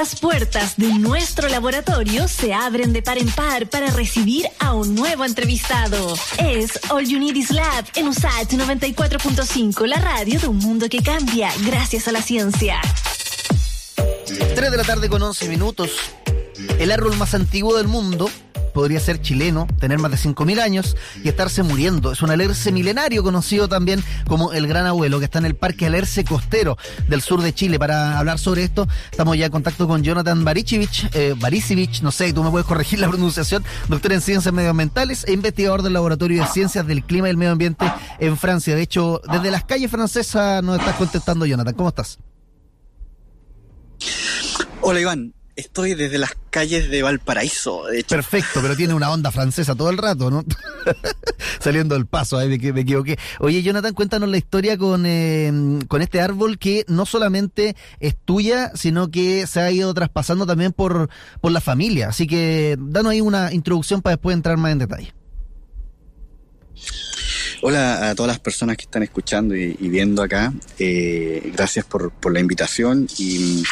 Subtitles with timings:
[0.00, 4.94] Las puertas de nuestro laboratorio se abren de par en par para recibir a un
[4.94, 6.16] nuevo entrevistado.
[6.38, 11.02] Es All You Need Is Lab en USAT 94.5, la radio de un mundo que
[11.02, 12.80] cambia gracias a la ciencia.
[14.24, 15.90] 3 de la tarde con 11 minutos.
[16.78, 18.30] El árbol más antiguo del mundo
[18.70, 22.12] podría ser chileno, tener más de 5.000 años y estarse muriendo.
[22.12, 25.86] Es un alerce milenario conocido también como el Gran Abuelo, que está en el Parque
[25.86, 26.76] Alerce Costero
[27.08, 27.78] del sur de Chile.
[27.78, 31.34] Para hablar sobre esto, estamos ya en contacto con Jonathan Baricevich, eh,
[32.02, 35.92] no sé, tú me puedes corregir la pronunciación, doctor en Ciencias Medioambientales e investigador del
[35.92, 38.74] Laboratorio de Ciencias del Clima y el Medio Ambiente en Francia.
[38.74, 41.74] De hecho, desde las calles francesas nos estás contestando, Jonathan.
[41.74, 42.18] ¿Cómo estás?
[44.80, 48.16] Hola, Iván estoy desde las calles de Valparaíso, de hecho.
[48.16, 50.44] Perfecto, pero tiene una onda francesa todo el rato, ¿no?
[51.60, 53.18] Saliendo del paso, ahí me, me, equivoqué.
[53.38, 55.52] Oye, Jonathan, cuéntanos la historia con, eh,
[55.88, 60.72] con este árbol que no solamente es tuya, sino que se ha ido traspasando también
[60.72, 61.08] por,
[61.40, 62.08] por la familia.
[62.08, 65.14] Así que danos ahí una introducción para después entrar más en detalle.
[67.62, 70.50] Hola a todas las personas que están escuchando y, viendo acá.
[70.78, 73.62] Eh, gracias por, la invitación y,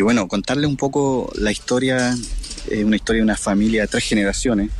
[0.00, 2.16] bueno, contarles un poco la historia,
[2.70, 4.70] eh, una historia de una familia de tres generaciones,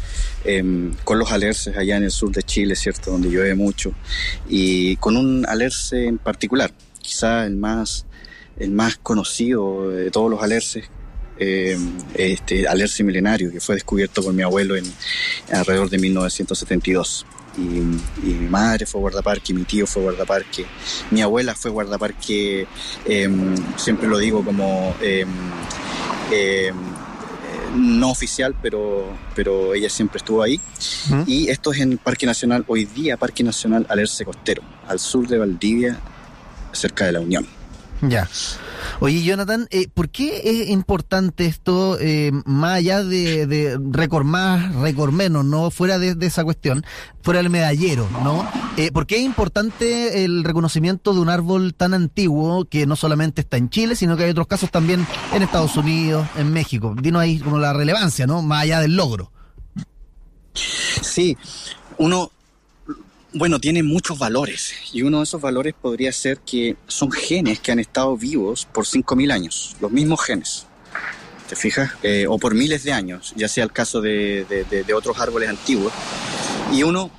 [0.46, 3.10] em, con los alerces allá en el sur de Chile, ¿cierto?
[3.10, 3.92] Donde llueve mucho,
[4.48, 8.06] y con un alerce en particular, quizá el más,
[8.58, 10.84] el más conocido de todos los alerces,
[11.38, 11.76] eh,
[12.14, 14.84] este alerce milenario que fue descubierto por mi abuelo en
[15.52, 17.26] alrededor de 1972
[17.56, 17.62] y,
[18.22, 20.66] mi madre fue guardaparque, mi tío fue guardaparque,
[21.10, 22.66] mi abuela fue guardaparque,
[23.04, 25.28] em, siempre lo digo como em,
[26.30, 26.76] em,
[27.74, 30.60] no oficial, pero, pero ella siempre estuvo ahí.
[31.26, 35.26] Y esto es en el Parque Nacional, hoy día Parque Nacional Alerce Costero, al sur
[35.26, 35.98] de Valdivia,
[36.72, 37.46] cerca de la Unión.
[38.02, 38.28] Ya.
[39.00, 44.74] Oye, Jonathan, eh, ¿por qué es importante esto, eh, más allá de, de, récord más,
[44.76, 46.84] récord menos, no fuera de, esa cuestión,
[47.22, 48.48] fuera del medallero, ¿no?
[48.76, 53.42] Eh, ¿Por qué es importante el reconocimiento de un árbol tan antiguo que no solamente
[53.42, 56.94] está en Chile, sino que hay otros casos también en Estados Unidos, en México?
[57.00, 58.42] Dinos ahí como la relevancia, ¿no?
[58.42, 59.30] Más allá del logro.
[60.54, 61.36] Sí,
[61.98, 62.30] uno
[63.34, 67.72] bueno, tiene muchos valores y uno de esos valores podría ser que son genes que
[67.72, 70.66] han estado vivos por 5.000 años, los mismos genes.
[71.48, 71.92] ¿Te fijas?
[72.02, 75.92] Eh, o por miles de años, ya sea el caso de, de otros árboles antiguos.
[76.72, 77.10] Y uno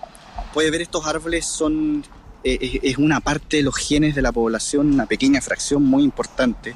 [0.54, 2.04] puede ver estos árboles son
[2.48, 6.76] eh, es una parte de los genes de la población, una pequeña fracción muy importante,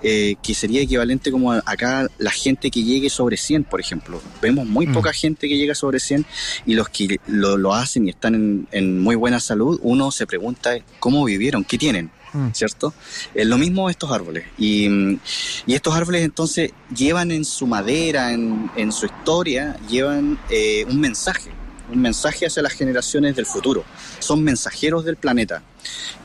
[0.00, 4.22] eh, que sería equivalente como acá la gente que llegue sobre 100, por ejemplo.
[4.40, 4.92] Vemos muy mm.
[4.92, 6.24] poca gente que llega sobre 100
[6.66, 11.24] y los que lo, hacen y están en, muy buena salud, uno se pregunta cómo
[11.24, 12.12] vivieron, qué tienen.
[12.32, 12.50] Mm.
[12.52, 12.94] ¿Cierto?
[13.34, 14.44] Es lo mismo estos árboles.
[14.56, 15.18] Y,
[15.66, 21.50] estos árboles entonces llevan en su madera, en, su historia, llevan eh, un mensaje
[21.90, 23.84] un mensaje hacia las generaciones del futuro.
[24.18, 25.62] Son mensajeros del planeta.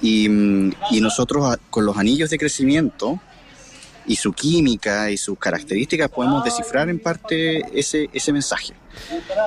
[0.02, 0.28] Y,
[1.02, 3.20] nosotros ah, con los anillos de crecimiento
[4.06, 8.74] y su química y sus características podemos descifrar en parte ese, ese mensaje.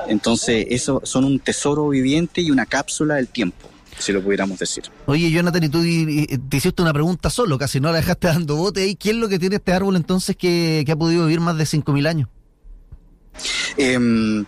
[0.09, 4.85] Entonces, eso son un tesoro viviente y una cápsula del tiempo si lo pudiéramos decir.
[5.07, 8.83] Oye, Jonathan, y tú te hiciste una pregunta solo, casi no la dejaste dando bote
[8.83, 8.95] ahí.
[8.95, 11.65] ¿Quién es lo que tiene este árbol entonces que, que ha podido vivir más de
[11.65, 12.29] 5.000 años?
[13.77, 14.45] Em,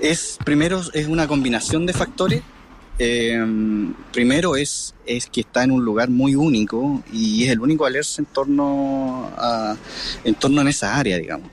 [0.00, 2.42] es primero es una combinación de factores.
[2.98, 7.86] Em, primero es, es que está en un lugar muy único y es el único
[7.86, 9.74] alerce en torno a,
[10.24, 11.50] en torno en esa área, digamos.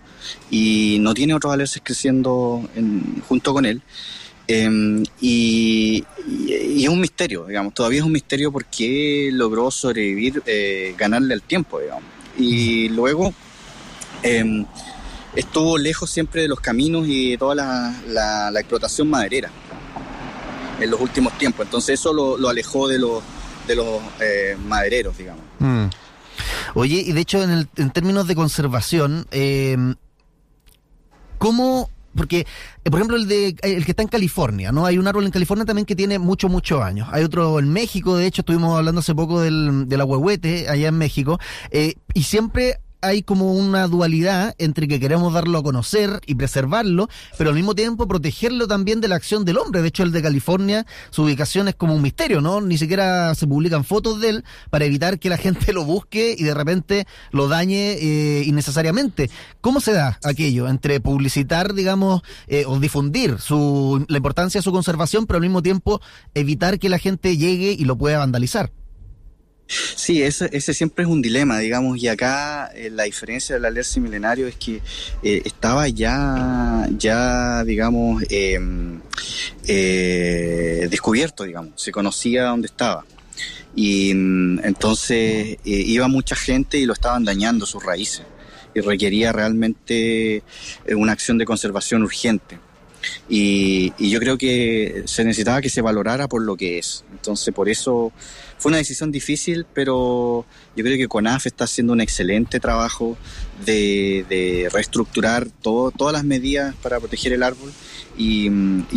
[0.51, 2.67] Y no tiene otros alerces creciendo
[3.27, 3.81] junto con él.
[4.47, 6.05] Em, y,
[6.49, 11.79] es un misterio, digamos, todavía es un misterio porque logró sobrevivir, eh, ganarle el tiempo,
[11.79, 12.03] digamos.
[12.37, 13.33] Y luego,
[15.37, 19.49] estuvo lejos siempre de los caminos y de toda la, explotación maderera
[20.79, 21.65] en los últimos tiempos.
[21.65, 23.23] Entonces eso lo, alejó de los,
[23.67, 25.43] de los eh, madereros, digamos.
[25.59, 25.85] Mm.
[26.73, 29.77] Oye, y de hecho en, el, en términos de conservación, eh,
[31.37, 32.47] ¿cómo porque,
[32.83, 34.87] eh, por ejemplo, el de el que está en California, ¿no?
[34.87, 37.07] Hay un árbol en California también que tiene muchos, muchos años.
[37.11, 41.39] Hay otro en México, de hecho, estuvimos hablando hace poco del, del allá en México,
[41.69, 47.09] eh, y siempre hay como una dualidad entre que queremos darlo a conocer y preservarlo,
[47.37, 49.81] pero al mismo tiempo protegerlo también de la acción del hombre.
[49.81, 52.61] De hecho, el de California, su ubicación es como un misterio, ¿no?
[52.61, 56.43] Ni siquiera se publican fotos de él para evitar que la gente lo busque y
[56.43, 59.29] de repente lo dañe eh, innecesariamente.
[59.61, 64.71] ¿Cómo se da aquello entre publicitar, digamos, eh, o difundir su, la importancia de su
[64.71, 66.01] conservación, pero al mismo tiempo
[66.33, 68.71] evitar que la gente llegue y lo pueda vandalizar?
[69.67, 74.47] Sí, ese, siempre es un dilema, digamos, y acá eh, la diferencia del alerce milenario
[74.47, 74.81] es que
[75.23, 79.01] eh, estaba ya, ya digamos, em,
[79.67, 83.05] eh, descubierto, digamos, se conocía dónde estaba.
[83.75, 88.23] Y mm, entonces iba mucha gente y lo estaban dañando sus raíces
[88.73, 90.43] y requería realmente
[90.95, 92.59] una acción de conservación urgente.
[93.29, 97.05] Y, y, yo creo que se necesitaba que se valorara por lo que es.
[97.11, 98.11] Entonces, por eso
[98.57, 100.45] fue una decisión difícil, pero
[100.75, 103.17] yo creo que CONAF está haciendo un excelente trabajo
[103.65, 107.71] de, reestructurar todo, todas las medidas para proteger el árbol
[108.17, 108.49] y,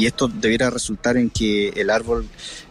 [0.05, 2.27] esto debiera resultar en que el árbol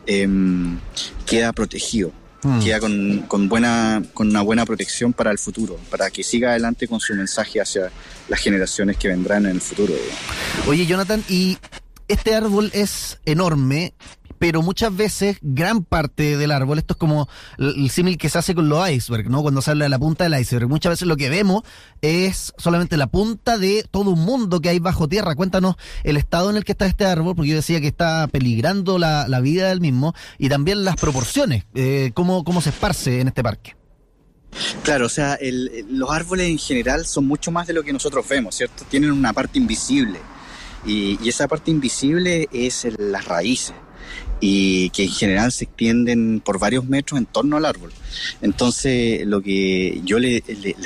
[0.07, 0.79] em,
[1.25, 2.11] queda protegido.
[2.41, 2.59] Mm.
[2.61, 6.87] queda con, con, buena, con una buena protección para el futuro, para que siga adelante
[6.87, 7.91] con su mensaje hacia
[8.29, 9.93] las generaciones que vendrán en el futuro.
[10.65, 11.57] Oye, Jonathan, y
[12.07, 13.93] este árbol es enorme
[14.39, 17.27] pero muchas veces gran parte del árbol, esto es como
[17.57, 19.41] el símil que se hace con los icebergs, ¿no?
[19.41, 20.69] Cuando sale a la punta del iceberg.
[20.69, 21.63] Muchas veces lo que vemos
[22.01, 25.35] es solamente la punta de todo un mundo que hay bajo tierra.
[25.35, 28.97] Cuéntanos el estado en el que está este árbol, porque yo decía que está peligrando
[28.97, 33.43] la, vida del mismo, y también las proporciones, eh, cómo, cómo se esparce en este
[33.43, 33.75] parque.
[34.83, 35.37] Claro, o sea,
[35.89, 38.83] los árboles en general son mucho más de lo que nosotros vemos, ¿cierto?
[38.89, 40.19] Tienen una parte invisible.
[40.85, 43.75] Y esa parte invisible es las raíces
[44.41, 47.91] y que en general se extienden por varios metros en torno al árbol.
[48.41, 50.43] Entonces, lo que yo le,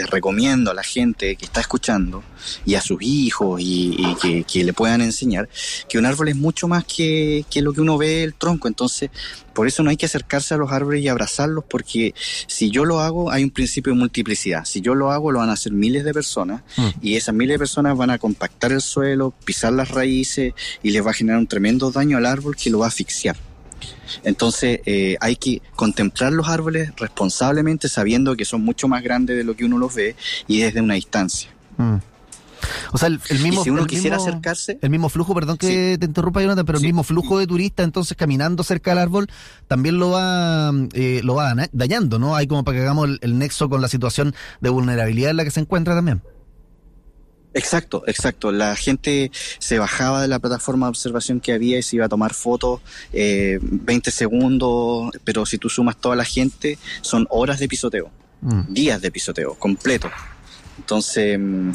[0.10, 2.24] recomiendo a la gente que está escuchando
[2.66, 5.50] y a sus hijos y, que, le puedan enseñar
[5.88, 8.68] que un árbol es mucho más que, que lo que uno ve el tronco.
[8.68, 9.10] Entonces,
[9.54, 12.14] por eso no hay que acercarse a los árboles y abrazarlos, porque
[12.48, 14.66] si yo lo hago, hay un principio de multiplicidad.
[14.66, 16.88] Si yo lo hago, lo van a hacer miles de personas mm.
[17.02, 21.06] y esas miles de personas van a compactar el suelo, pisar las raíces y les
[21.06, 23.36] va a generar un tremendo daño al árbol que lo va a asfixiar.
[24.24, 29.44] Entonces eh, hay que contemplar los árboles responsablemente sabiendo que son mucho más grandes de
[29.44, 30.16] lo que uno los ve
[30.48, 31.50] y desde una distancia.
[31.78, 31.98] Mm.
[32.94, 33.64] O sea, el, mismo.
[33.64, 34.80] si uno quisiera acercarse.
[34.82, 38.16] El mismo flujo, perdón que te interrumpa, Jonathan, pero el mismo flujo de turistas, entonces
[38.16, 39.28] caminando cerca del árbol,
[39.68, 42.36] también lo va, eh, lo va dañando, ¿no?
[42.36, 45.52] Hay como para que hagamos el, nexo con la situación de vulnerabilidad en la que
[45.52, 46.22] se encuentra también.
[47.54, 48.52] Exacto, exacto.
[48.52, 52.10] La gente se bajaba de la plataforma de observación que había y se iba a
[52.10, 57.68] tomar fotos, eh, 20 segundos, pero si tú sumas toda la gente, son horas de
[57.68, 58.10] pisoteo,
[58.42, 58.74] mm.
[58.74, 60.10] días de pisoteo, completo.
[60.78, 61.72] Entonces, mm,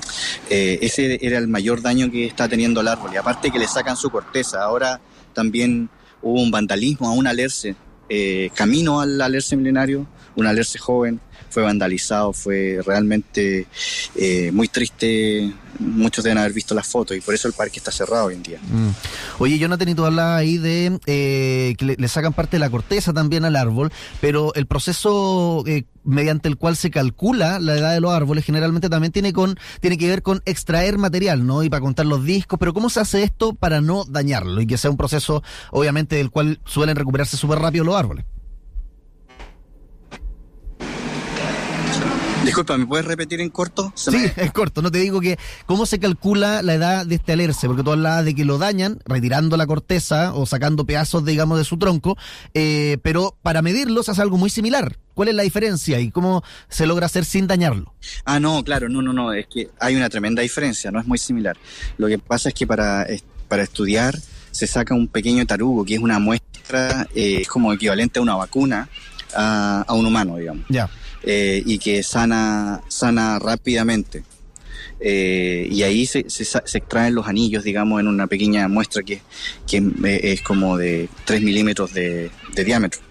[0.50, 3.12] eh, ese era el mayor daño que está teniendo el árbol.
[3.14, 4.62] Y aparte que le sacan su corteza.
[4.62, 5.00] Ahora
[5.32, 5.88] también
[6.22, 7.76] hubo un vandalismo a un alerce,
[8.08, 10.06] eh, camino al alerce milenario,
[10.38, 11.20] un alerce joven,
[11.50, 13.67] fue vandalizado, fue realmente
[14.14, 15.52] eh, muy triste.
[15.79, 18.43] Muchos deben haber visto las fotos y por eso el parque está cerrado hoy en
[18.43, 18.58] día.
[18.62, 18.90] Mm.
[19.38, 23.12] Oye, Jonathan, y tú hablabas ahí de eh, que le, sacan parte de la corteza
[23.12, 28.00] también al árbol, pero el proceso eh, mediante el cual se calcula la edad de
[28.00, 31.62] los árboles generalmente también tiene, con, tiene que ver con extraer material, ¿no?
[31.62, 34.79] Y para contar los discos, pero ¿cómo se hace esto para no dañarlo y que
[34.79, 38.25] sea un proceso, obviamente, del cual suelen recuperarse súper rápido los árboles?
[42.48, 43.92] Disculpa, ¿me puedes repetir en corto?
[43.94, 44.80] sí, en corto.
[44.80, 48.24] No te digo que cómo se calcula la edad de este alerce, porque tú hablabas
[48.24, 52.16] de que lo dañan retirando la corteza o sacando pedazos, digamos, de su tronco,
[52.54, 54.96] eh, pero para medirlo se hace algo muy similar.
[55.12, 57.92] ¿Cuál es la diferencia y cómo se logra hacer sin dañarlo?
[58.24, 61.18] Ah, no, claro, no, no, no, es que hay una tremenda diferencia, no es muy
[61.18, 61.58] similar.
[61.98, 63.06] Lo que pasa es que para,
[63.46, 64.19] para estudiar
[64.52, 68.36] se saca un pequeño tarugo, que es una muestra, eh, es como equivalente a una
[68.36, 68.88] vacuna
[69.34, 70.64] a, a un humano, digamos.
[70.70, 70.88] Ya.
[71.31, 74.23] Eh, y que sana, sana rápidamente.
[74.99, 79.20] Eh, y ahí se, se, extraen los anillos, digamos, en una pequeña muestra que,
[79.67, 79.93] que
[80.23, 83.03] es como de 3 milímetros de, de diámetro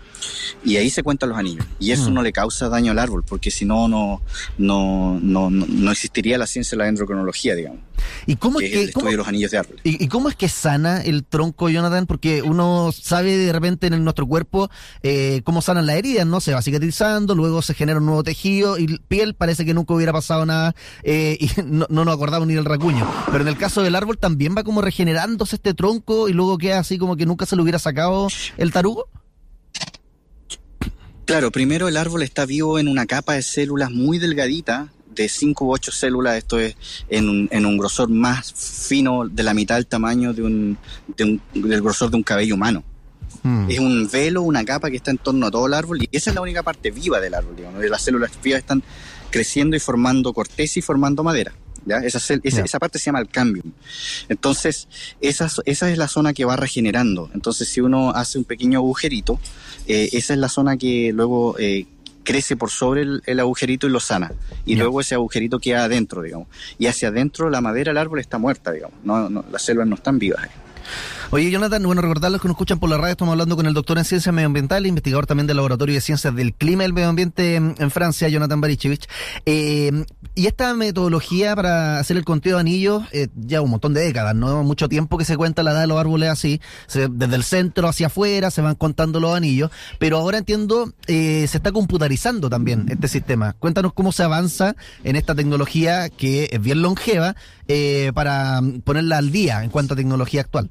[0.63, 1.65] y ahí se cuentan los anillos.
[1.79, 2.13] Y eso mm.
[2.13, 4.21] no le causa daño al árbol, porque si no, no,
[4.57, 7.79] no, no, existiría la ciencia de la dendrocronología, digamos.
[8.25, 9.79] ¿Y cómo es que, el estudio de los anillos de árbol.
[9.83, 12.05] ¿y, cómo es que sana el tronco, Jonathan?
[12.05, 14.69] Porque uno sabe de repente en nuestro cuerpo
[15.01, 16.39] eh, cómo sanan las heridas, ¿no?
[16.39, 20.13] Se va cicatrizando, luego se genera un nuevo tejido y piel parece que nunca hubiera
[20.13, 23.09] pasado nada eh, y no, no nos acordamos ni del racuño.
[23.31, 26.79] Pero en el caso del árbol también va como regenerándose este tronco y luego queda
[26.79, 29.09] así como que nunca se le hubiera sacado el tarugo.
[31.27, 35.65] Claro, primero el árbol está vivo en una capa de células muy delgadita, de 5
[35.65, 36.77] u 8 células, esto es
[37.09, 40.77] en un, en un, grosor más fino de la mitad del tamaño de un,
[41.17, 42.81] del grosor de un cabello humano.
[43.43, 43.69] Hmm.
[43.69, 46.29] Es un velo, una capa que está en torno a todo el árbol y esa
[46.29, 47.83] es la única parte viva del árbol, digamos.
[47.83, 48.81] Las células vivas están
[49.29, 51.51] creciendo y formando corteza y formando madera.
[51.87, 51.97] ¿Ya?
[51.97, 53.71] Esa, esa, parte se llama el cambium.
[54.29, 54.87] Entonces,
[55.21, 57.29] esa, esa es la zona que va regenerando.
[57.33, 59.39] Entonces, si uno hace un pequeño agujerito,
[59.87, 61.85] eh, esa es la zona que luego eh,
[62.23, 64.33] crece por sobre el, agujerito y lo sana.
[64.65, 66.49] Y luego ese agujerito queda adentro, digamos.
[66.77, 68.97] Y hacia adentro la madera del árbol está muerta, digamos.
[69.03, 70.49] No, no, las selvas no están vivas ahí.
[71.29, 73.97] Oye, Jonathan, bueno, recordarles que nos escuchan por la radio, estamos hablando con el doctor
[73.97, 77.55] en ciencias medioambientales, investigador también del Laboratorio de Ciencias del Clima y el Medio Ambiente
[77.55, 79.09] en, Francia, Jonathan Barichevich.
[79.45, 80.05] Eh,
[80.35, 84.35] y esta metodología para hacer el conteo de anillos, eh, ya un montón de décadas,
[84.35, 84.63] ¿no?
[84.63, 88.07] Mucho tiempo que se cuenta la edad de los árboles así, desde el centro hacia
[88.07, 89.69] afuera se van contando los anillos,
[89.99, 93.51] pero ahora entiendo, eh, se está computarizando también este sistema.
[93.51, 97.35] Cuéntanos cómo se avanza en esta tecnología que es bien longeva,
[98.13, 100.69] para ponerla al día en cuanto a tecnología actual.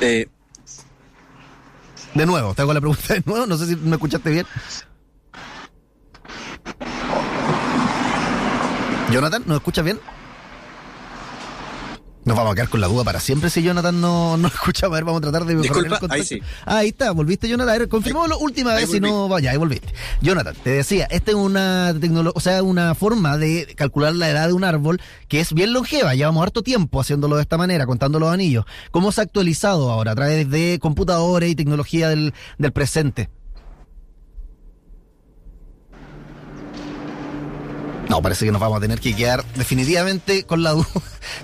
[0.00, 0.28] Eh,
[2.14, 4.46] de nuevo, te hago la pregunta de nuevo, no sé si me escuchaste bien.
[9.10, 10.00] Jonathan, ¿nos escuchas bien?
[12.28, 14.84] Nos vamos a quedar con la duda para siempre si Jonathan no, no escucha.
[14.84, 16.42] A ver, vamos a tratar de Disculpa, ahí sí.
[16.66, 17.74] ahí está, volviste Jonathan.
[17.74, 19.94] A ver, confirmó la última vez, si no, vaya, ahí volviste.
[20.20, 24.48] Jonathan, te decía, esta es una tecnología, o sea, una forma de calcular la edad
[24.48, 26.14] de un árbol que es bien longeva.
[26.14, 28.66] Llevamos harto tiempo haciéndolo de esta manera, contando los anillos.
[28.90, 33.30] ¿Cómo se ha actualizado ahora a través de computadores y tecnología del, del presente?
[38.10, 40.86] No, parece que nos vamos a tener que quedar definitivamente con la duda.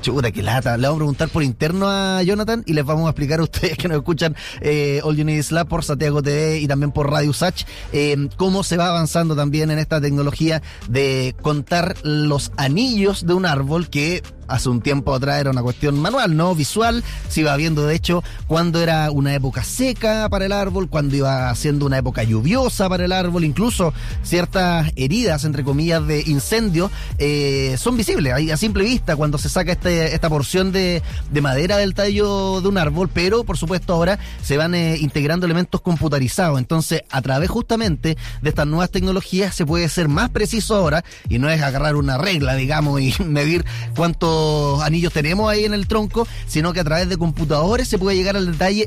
[0.01, 0.77] Chuta, qué lata.
[0.77, 3.77] Le vamos a preguntar por interno a Jonathan y les vamos a explicar a ustedes
[3.79, 7.11] que nos escuchan eh, All You Need Is Lab por Santiago TV y también por
[7.11, 13.27] Radio Sach eh, cómo se va avanzando también en esta tecnología de contar los anillos
[13.27, 17.03] de un árbol que hace un tiempo atrás era una cuestión manual, no visual.
[17.29, 21.55] Se iba viendo, de hecho, cuando era una época seca para el árbol, cuando iba
[21.55, 27.77] siendo una época lluviosa para el árbol, incluso ciertas heridas, entre comillas, de incendio, eh,
[27.79, 31.03] son visibles a simple vista cuando se saca esta porción de,
[31.41, 35.81] madera del tallo de un árbol, pero por supuesto ahora se van eh, integrando elementos
[35.81, 36.59] computarizados.
[36.59, 41.39] Entonces, a través justamente de estas nuevas tecnologías se puede ser más preciso ahora y
[41.39, 43.65] no es agarrar una regla, digamos, y medir
[43.97, 48.17] cuánto anillos tenemos ahí en el tronco, sino que a través de computadores se puede
[48.17, 48.87] llegar al detalle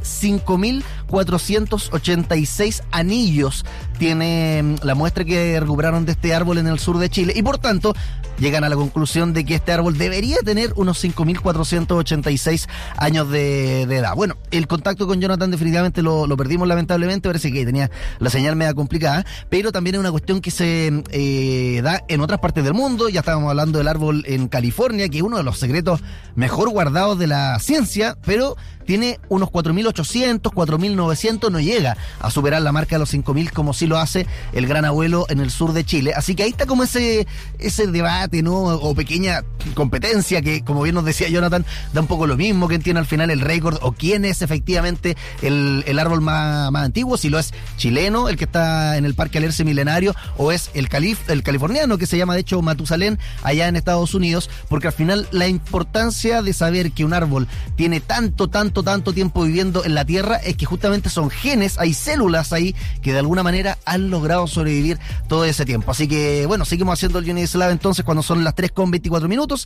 [1.07, 3.65] 5.486 anillos.
[3.97, 7.41] Tiene mm, la muestra que recuperaron de este árbol en el sur de Chile y
[7.41, 7.93] por tanto
[8.39, 14.15] llegan a la conclusión de que este árbol debería tener unos 5.486 años de, edad.
[14.15, 18.73] Bueno, el contacto con Jonathan definitivamente lo, perdimos lamentablemente, parece que tenía la señal media
[18.73, 23.09] complicada, pero también es una cuestión que se eh, da en otras partes del mundo,
[23.09, 26.01] ya estábamos hablando del árbol en California, que es uno de los secretos
[26.35, 30.53] mejor guardados de la ciencia, pero tiene unos 4.800,
[30.97, 34.67] 4.900, no llega a superar la marca de los 5.000 como sí lo hace el
[34.67, 36.13] gran abuelo en el sur de Chile.
[36.15, 37.27] Así que ahí está como ese,
[37.59, 38.57] ese debate, ¿no?
[38.57, 42.81] O pequeña competencia que, como bien nos decía Jonathan, da un poco lo mismo, quién
[42.81, 47.29] tiene al final el récord o quién es efectivamente el, árbol más, más, antiguo, si
[47.29, 51.29] lo es chileno, el que está en el Parque Alerce Milenario, o es el, calif,
[51.29, 55.27] el californiano, que se llama de hecho Matusalén, allá en Estados Unidos, porque al final
[55.31, 60.05] la importancia de saber que un árbol tiene tanto, tanto tanto, tiempo viviendo en la
[60.05, 64.47] Tierra es que justamente son genes, hay células ahí que de alguna manera han logrado
[64.47, 65.91] sobrevivir todo ese tiempo.
[65.91, 69.27] Así que bueno, seguimos haciendo el Unity Lab entonces cuando son las 3 con 24
[69.27, 69.65] minutos.